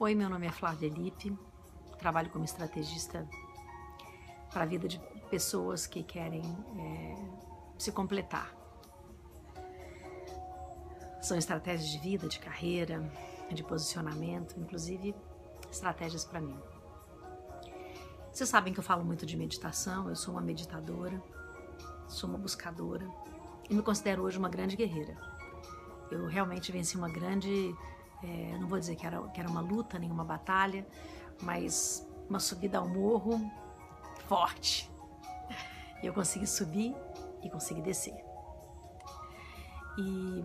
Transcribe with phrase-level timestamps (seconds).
[0.00, 1.36] Oi, meu nome é Flávia Lipe,
[1.98, 3.28] trabalho como estrategista
[4.48, 6.40] para a vida de pessoas que querem
[6.78, 7.16] é,
[7.76, 8.54] se completar.
[11.20, 13.10] São estratégias de vida, de carreira,
[13.50, 15.16] de posicionamento, inclusive
[15.68, 16.56] estratégias para mim.
[18.32, 21.20] Vocês sabem que eu falo muito de meditação, eu sou uma meditadora,
[22.06, 23.10] sou uma buscadora
[23.68, 25.16] e me considero hoje uma grande guerreira.
[26.08, 27.74] Eu realmente venci uma grande
[28.22, 30.86] é, não vou dizer que era, que era uma luta, nenhuma batalha,
[31.42, 33.40] mas uma subida ao morro
[34.26, 34.90] forte.
[36.02, 36.94] E eu consegui subir
[37.42, 38.14] e consegui descer.
[39.98, 40.44] E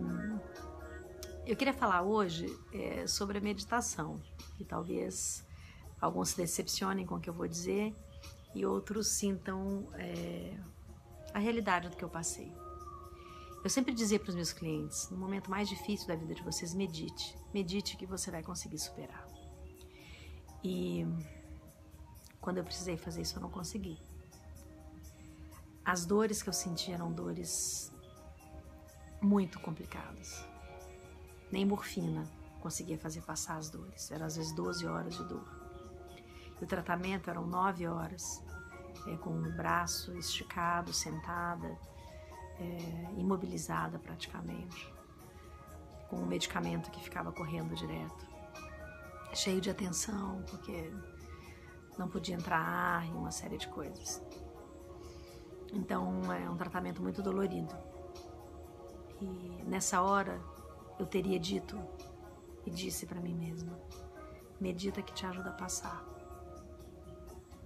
[1.46, 4.20] eu queria falar hoje é, sobre a meditação,
[4.58, 5.44] e talvez
[6.00, 7.94] alguns se decepcionem com o que eu vou dizer
[8.54, 10.56] e outros sintam é,
[11.32, 12.52] a realidade do que eu passei.
[13.64, 16.74] Eu sempre dizia para os meus clientes, no momento mais difícil da vida de vocês,
[16.74, 17.34] medite.
[17.54, 19.26] Medite que você vai conseguir superar.
[20.62, 21.06] E
[22.42, 23.98] quando eu precisei fazer isso, eu não consegui.
[25.82, 27.90] As dores que eu senti eram dores
[29.22, 30.44] muito complicadas.
[31.50, 32.30] Nem morfina
[32.60, 34.10] conseguia fazer passar as dores.
[34.10, 35.48] Eram às vezes 12 horas de dor.
[36.60, 38.42] E o tratamento eram 9 horas,
[39.06, 41.78] é, com o braço esticado, sentada,
[42.58, 44.92] é, imobilizada praticamente,
[46.08, 48.26] com um medicamento que ficava correndo direto,
[49.34, 50.92] cheio de atenção, porque
[51.98, 54.22] não podia entrar ar e uma série de coisas.
[55.72, 57.74] Então é um tratamento muito dolorido.
[59.20, 60.40] E nessa hora
[60.98, 61.80] eu teria dito
[62.64, 63.78] e disse para mim mesma:
[64.60, 66.04] medita que te ajuda a passar.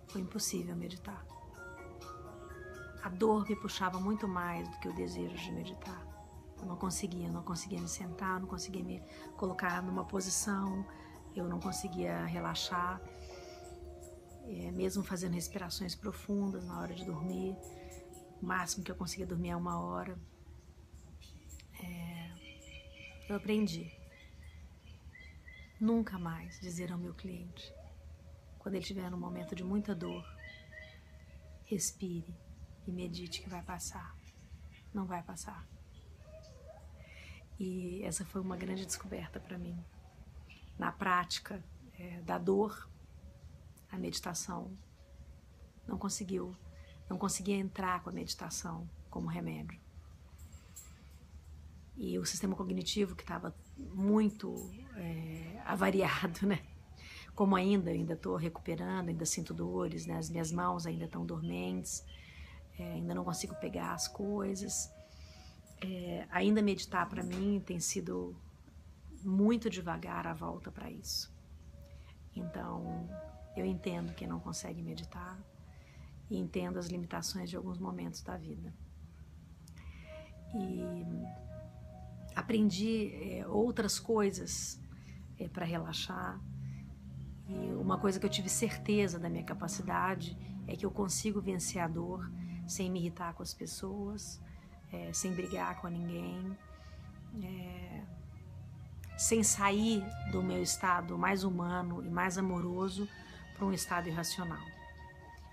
[0.07, 1.25] Foi impossível meditar.
[3.03, 6.07] A dor me puxava muito mais do que o desejo de meditar.
[6.61, 9.01] Eu não conseguia, eu não conseguia me sentar, não conseguia me
[9.37, 10.85] colocar numa posição,
[11.35, 13.01] eu não conseguia relaxar,
[14.45, 17.57] é, mesmo fazendo respirações profundas na hora de dormir.
[18.43, 20.19] O máximo que eu conseguia dormir é uma hora.
[21.81, 22.31] É,
[23.29, 23.93] eu aprendi
[25.81, 27.73] nunca mais dizer ao meu cliente,
[28.59, 30.25] quando ele estiver num momento de muita dor,
[31.65, 32.35] respire
[32.89, 34.17] e medite que vai passar.
[34.95, 35.69] Não vai passar.
[37.61, 39.79] E essa foi uma grande descoberta para mim.
[40.79, 41.63] Na prática
[41.99, 42.89] é, da dor,
[43.91, 44.73] a meditação
[45.87, 46.57] não conseguiu,
[47.11, 49.79] não conseguia entrar com a meditação como remédio.
[51.97, 56.65] E o sistema cognitivo que estava muito é, avariado, né?
[57.35, 60.17] Como ainda, ainda estou recuperando, ainda sinto dores, né?
[60.17, 62.05] As minhas mãos ainda estão dormentes
[62.79, 64.93] é, ainda não consigo pegar as coisas.
[65.81, 68.37] É, ainda meditar para mim tem sido
[69.23, 71.33] muito devagar a volta para isso.
[72.35, 73.09] Então,
[73.57, 75.39] eu entendo quem não consegue meditar
[76.31, 78.73] e entendo as limitações de alguns momentos da vida.
[80.55, 80.83] E
[82.35, 84.81] aprendi é, outras coisas
[85.39, 86.41] é, para relaxar.
[87.49, 91.83] E uma coisa que eu tive certeza da minha capacidade é que eu consigo vencer
[91.83, 92.31] a dor
[92.69, 94.41] sem me irritar com as pessoas,
[94.93, 96.57] é, sem brigar com ninguém,
[97.43, 98.03] é,
[99.17, 103.09] sem sair do meu estado mais humano e mais amoroso
[103.57, 104.65] para um estado irracional.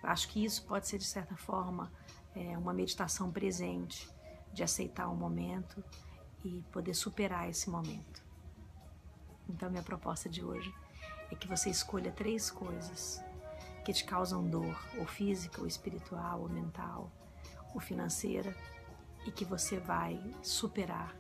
[0.03, 1.91] Eu acho que isso pode ser, de certa forma,
[2.35, 4.07] é, uma meditação presente
[4.53, 5.83] de aceitar o momento
[6.43, 8.23] e poder superar esse momento.
[9.49, 10.71] Então, minha proposta de hoje
[11.31, 13.23] é que você escolha três coisas
[13.85, 17.12] que te causam dor, ou física, ou espiritual, ou mental,
[17.73, 18.57] ou financeira,
[19.28, 21.16] e que você vai superar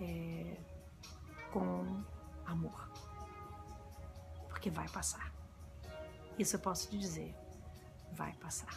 [0.00, 0.56] é,
[1.52, 2.02] com
[2.46, 2.90] amor.
[4.48, 5.30] Porque vai passar.
[6.38, 7.34] Isso eu posso te dizer,
[8.12, 8.74] vai passar.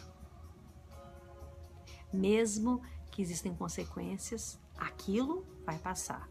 [2.12, 6.28] Mesmo que existem consequências, aquilo vai passar.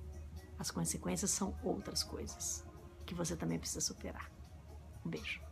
[0.60, 2.64] As consequências são outras coisas
[3.04, 4.32] que você também precisa superar.
[5.04, 5.51] Um beijo.